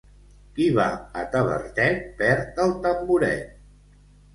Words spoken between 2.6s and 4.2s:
el tamboret.